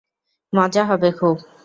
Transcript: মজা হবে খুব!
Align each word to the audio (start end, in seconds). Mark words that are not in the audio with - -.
মজা 0.53 0.83
হবে 0.85 1.09
খুব! 1.11 1.35